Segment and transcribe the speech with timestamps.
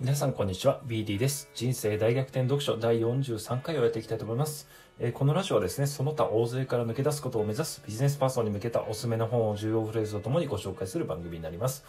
[0.00, 0.80] 皆さんこんにちは。
[0.86, 1.50] BD です。
[1.56, 4.68] 人生大逆転読書第43回をやっていきたいと思います、
[5.00, 11.84] えーこのラジオはですねその他大勢から抜け出すことを目指すビジネスパーソンに向けたおすすめの本を重要フレーズとともにご紹介する番組になります、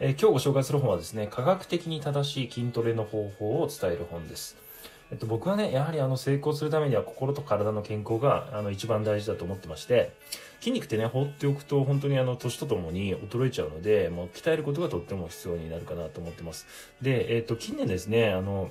[0.00, 4.56] えー今日ご紹介する本はですね科学的に正しい筋トレの方法を伝える本です。
[5.12, 10.16] えっと、僕はね、やはりあの成功するためには心と体の健康があの一番大事だと思ってまして、
[10.60, 16.66] 筋肉ってね、放っておくと本当にあの年とともに衰えちゃうので、もう鍛えることがとっても必要になるかなと思ってます。
[17.02, 18.70] で、えっと、近年ですね、あの、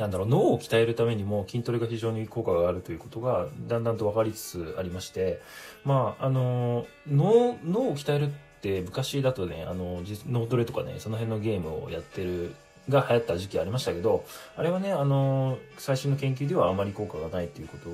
[0.00, 5.40] なんだろう、脳を鍛えるためにも筋トレが非常に効果があるということがだんだんと分かりつつありまして、
[5.84, 8.28] まあ、あの、脳、脳を鍛えるっ
[8.62, 12.56] て昔だとね、あの、脳トレとかね、その辺のゲームをやってる
[12.88, 14.24] が流行った時期ありましたけど、
[14.56, 17.90] あれはね、あの、最新の研究ではあまり効果がないということ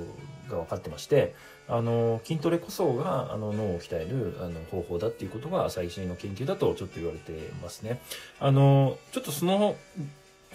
[0.53, 1.35] が分かってまして、
[1.67, 7.31] あの、筋トレこそが、あの、脳を鍛える、あの、方法だっていうことが最新の研究だとちょっと言われて
[7.61, 8.01] ますね。
[8.39, 9.75] あの、ちょっとその、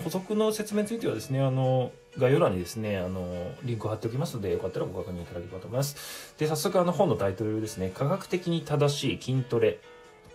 [0.02, 6.34] 補足の説明についてはですね、あの、概要欄にですね、あの、リンクを貼っておきますので、よかったらご確認いただければと思います。
[6.36, 9.78] で、早速あの本のタイトルですね、科学的に正しい筋トレ、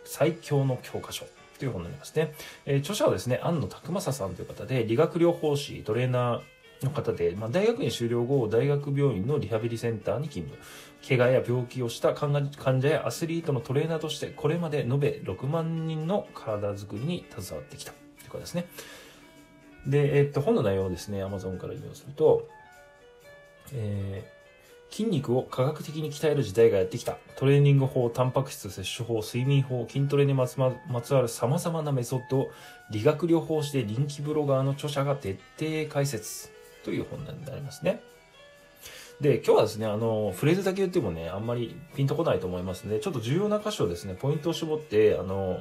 [0.05, 1.25] 最強の教科書
[1.59, 2.33] という本になりますね。
[2.65, 10.63] えー著者はですね、安野拓正さんという方で、理学療法士、トレーナーの方で、まあ、大学院修了後、大学病院のリハビリセンターに勤務。
[11.07, 18.65] 怪我や病気をした患者やアスリートのトレーナーとして、これまで延べ6万人の体づくりに携わってきたということですね。
[19.85, 22.47] で、えっと、本の内容をですね、Amazon から引用すると、
[23.73, 24.38] えー
[24.89, 27.17] 筋肉を科学的に鍛える時代がやってきた。
[27.35, 30.73] トレーニング法、タンパク質摂取法、睡眠法、筋トレにまつ,、わ
[31.21, 32.51] る様々なメソッドを
[32.91, 36.49] 理学療法士で人気ブロガーの著者が徹底解説
[36.83, 38.01] という本になりますね。
[39.21, 45.59] で、今日はですね、あの、フレーズだけ言ってもね、あんまりピンとこないと思いますので、ちょっと重要な箇所をですね、ポイントを絞って、あの、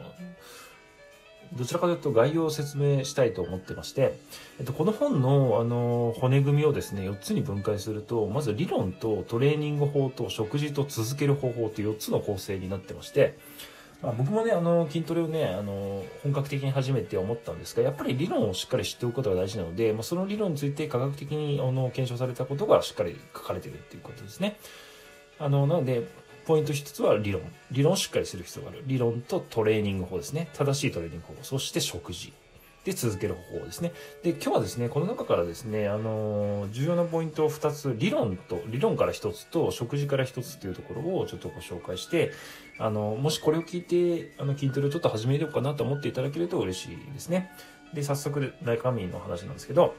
[1.55, 4.19] どちらかというと概要を説明したいと思ってまして、
[4.59, 13.39] えっと、この本の、あの、骨組みをですね、4つに分解すると、まず理論とトレーニング法と食事と続ける方法という4つの構成になってまして、
[14.03, 24.57] まあ、僕もね、あの、筋トレをね、あの、本格的に始めて思ったんですが、やっぱり理論をしっかり知っておくことが大事なので、まあ、その理論について科学的に、あの、検証されたことがしっかり書かれているっていうことですね。
[25.41, 26.07] あの、なので、
[26.49, 27.43] ポイント一つは理論。
[27.71, 28.83] 理論をしっかりする必要がある。
[28.87, 30.49] 理論とトレーニング法ですね。
[30.55, 31.35] 正しいトレーニング法。
[31.43, 32.33] そして食事。
[32.87, 33.93] で、続ける方法ですね。
[34.23, 42.33] で、今日はですね、この中からですね、あのー重要なポイントを2つ、理論と、理論から1つと、食事から1つというところをちょっとご紹介して、
[42.79, 47.51] あの、もしこれを聞いて、あの、筋トレをちょっと始めようかなと思っていただけると嬉しいですね。
[47.93, 49.95] で、早速、中身の話なんですけど、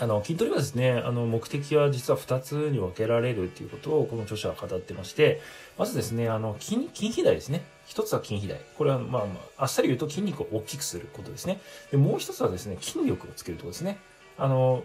[0.00, 5.40] あの、筋トレはですね、あの、目的は実は2つに分けられるということを、この著者は語ってまして、
[5.78, 7.64] まずですね、あの、筋、筋肥大ですね。
[7.86, 8.60] 一つは筋肥大。
[8.76, 11.60] これは、まあ、まあ、あっさり言うと筋肉を大きくすることですね。
[11.90, 13.98] で、もう一つはですね、筋力をつけるところですね。
[14.36, 14.82] あの、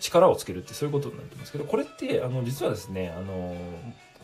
[0.00, 3.56] 力をつけるってそういうことになってますけど、これって、あの、実はですね、あの、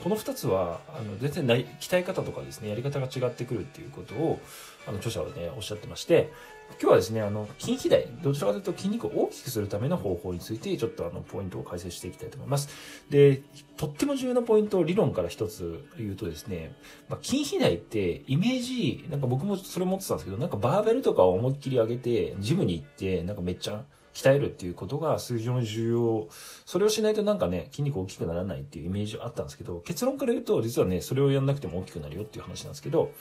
[0.02, 4.40] この二つは、あの、全然ない、鍛え方とかですね、やり方が違ってくるっていうことを、
[4.86, 6.32] あの、著者はね、おっしゃってまして、
[6.80, 12.68] 今日はですね、あの、筋肥大、どちらかというと筋肉を大きくするための方法について、ちょっとあの、ポイントを解説していきたいと思います。
[13.10, 13.42] で、
[13.76, 16.74] とっても重要なポイントを理論から一つ言うとですね、
[17.08, 23.84] まあ、筋肥大ってイメージ、なんか僕もそれ持ってたんですけど、なんかバーベルとかを思いっきり上げて、ジムに行って、なんかめっちゃ
[24.14, 26.28] 鍛えるっていうことが非常に重要。
[26.64, 33.12] それをしないとなんかね、筋肉大きくならないっていうイメージがあったんですけど、結論から言うと、実はね、それをやんなくても大きくなるよっていう話なんですけど、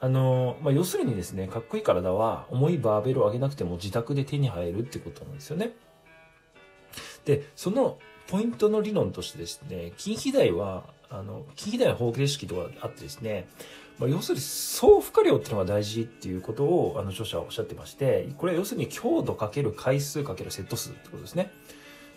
[0.00, 5.74] あの、まあ、要するにですね、かっこいい体は重いバーベルを上げなくても自宅で手に入るってことなんですよね。
[7.24, 13.48] で、そのポイントの理論としてですね、筋肥大は、あの、筋肥大の方程式とかあってですね、
[14.02, 21.52] まあ、要するに総負荷量っていうのが大事っていうことを、あの、著者はおっしゃってまして、これは要するに強度かける回数かけるセット数ってことですね。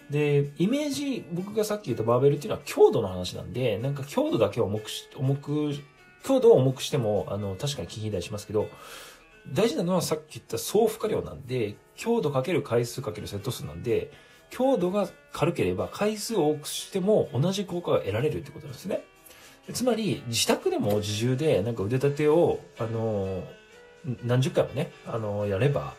[0.10, 5.74] で、イメージ、僕がさっき言ったバーベルっていうのは強度の話なんで、なんか強度だけを重くし、重く、
[6.24, 8.68] 強度を重くしても、あの、確かに筋肥大しますけど、
[9.54, 14.12] 大事なのはさっき言った総負荷量なんで、強度かける回数かけるセット数なんで、
[14.50, 19.04] 強度が軽ければ回数を多くしても同じ効果が得られるってことなんですね。
[19.74, 23.44] つまり、自宅でも自重でなんか腕立てを、あの、
[24.24, 25.96] 何十回もね、あの、やれば、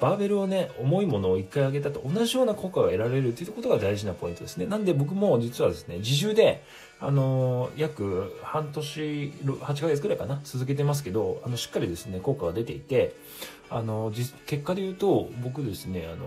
[0.00, 4.66] バーベルをね、重いものを一回上げたと同じような効果が得られるっていうことが大事なポイントですね。
[4.66, 6.62] なんで僕も実はですね、自重で、
[7.00, 13.14] あの、約半年、8ヶ月くらいかな、続けてますけど、あの、しっかりですね、効果が出ていて、
[13.68, 16.26] あの、実結果で言うと、僕ですね、あの、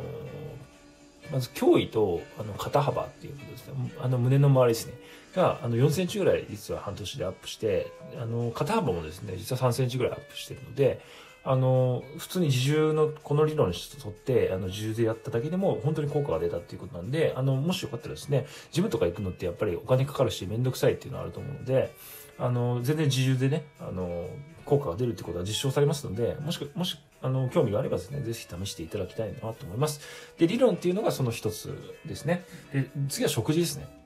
[1.32, 3.74] まず胸囲とあの肩幅っていうことですね。
[4.02, 4.94] あの胸の周りですね。
[5.36, 7.92] が、あの4センチぐらい実は半年でアップして、
[8.22, 11.02] あの肩幅もですね、実は3センチぐらいアップしてるので、
[11.46, 21.94] あの、普通に自重のこの理論に沿って、あの、自重でやっただけでも本当に効果が出たっていうことなんで、あの、もしよかったらですね、ジムとか行くのってやっぱりお金かかるしめんどくさいっていうのはあると思うので、
[22.40, 24.28] あの、全然自重でね、あの、
[24.66, 30.00] 効果が出るってことは実証されますので、もしく、もし、あの、興味があればですね、ぜひ試していただきたいなと思います。
[30.38, 32.46] で、理論っていうのがその一つですね。
[32.72, 34.03] で、次は食事ですね。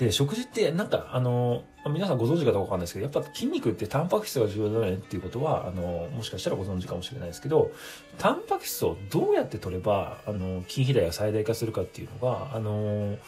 [0.00, 7.70] で、食事ってなんか、あの、皆さんご存知かどうかわかんないですけど、やっぱ筋肉ってタンパク質が重要だよねっていうことは、あの、もしかしたらご存知かもしれないですけど、
[8.16, 13.18] タンパク質をどうやって取れば、あの、筋肥大が最大化するかっていうのが、あの、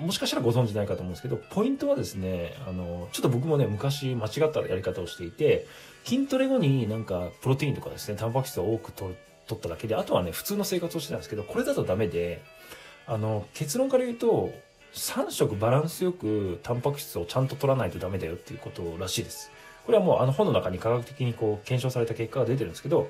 [0.00, 5.66] もしかしたらご存知ないかと思うんですけど、ポイントはですね、あの、ちょっと僕もね、昔間違ったやり方をしていて、
[6.04, 9.14] 筋トレ後になんかプロテインとかですね、タンパク質を多く取
[9.46, 12.42] 取っただけで、あとはね、普通の生活をしてたんですけど、これだとダメで、
[13.06, 14.50] あの、結論から言うと、
[14.96, 19.50] 3食バランスよくタンパク質をちゃんと取らないとダメだよっていうことらしいです。
[19.84, 23.08] これはもうあの本の中に科学的にこう検証された結果が出てるんですけど、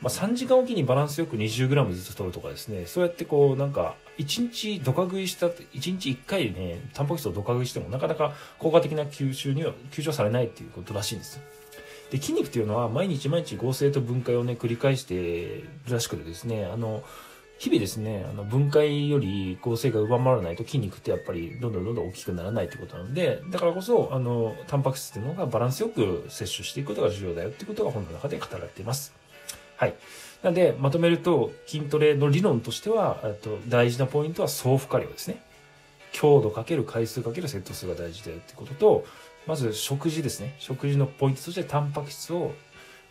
[0.00, 11.40] まあ、3時間おきにバランスよく 20g ずつ取るとかですね、そうやってこうなんか1日ドカ食いした、1日1回ね、タンパク質をドカ食いしてもなかなか効果的な吸収には、吸収されないっていうことらしいんです。
[12.10, 17.02] で、筋肉っていうのは毎日毎日合成と分解をね、繰り返してるらしくてですね、あの、
[17.62, 29.14] 日々ですね、あの分解より合成が上回らないと筋肉ってやっぱりどんどんどんどん大きくならないということなので、だからこそ、あの、タンパク質っていうのがバランスよく摂取していくことが重要だよっていうことが本の中で語られています。
[29.76, 29.94] はい。
[30.42, 35.40] なので、まとめると、筋トレの理論としては、と大事なポイントは総負荷量ですね。
[36.10, 39.04] 強度かける回数かけるセット数が大事だよってことと、
[39.46, 40.56] まず食事ですね。
[40.58, 42.54] 食事のポイントとしてタンパク質を、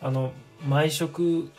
[0.01, 0.33] あの、
[0.67, 1.49] 毎食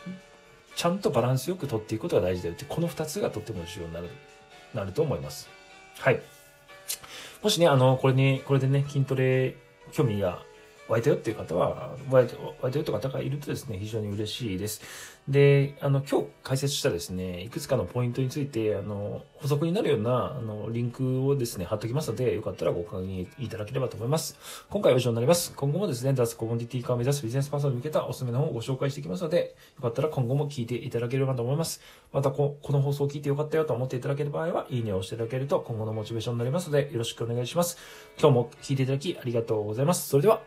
[0.75, 4.09] ちゃんとバランスよく取っていくことが大事だよって、この二つがとっても重要になる、
[4.73, 5.49] なると思います。
[5.99, 6.21] はい。
[7.41, 9.55] もしね、あの、これに、これでね、筋トレ
[9.91, 10.41] 興味が
[10.89, 14.81] 湧いたよっていう方は、湧いたよって方がいるとですね、非常に嬉しいです。
[15.27, 24.37] で、あの、今日解説したですね、いくつかのポイントについて、あの、補足になるような、あの、リンクをですね、貼っときますので、よかったらご確認いただければと思います。
[24.69, 25.53] 今回は以上になります。
[25.55, 31.79] 今後もですね、脱コモディティ化を目指すビジネスパーソンに向けたおすすめの本をご紹介していきますので、よかったら今後も聞いていただければと思います。
[32.11, 37.77] またこ、この放送を聞いてよかったよと思っていただける場合は、いいねを押していただけると今後のモチベーションになりますので、よろしくお願いします。
[38.19, 40.09] 今日も聞いていただきありがとうございます。
[40.09, 40.41] それでは、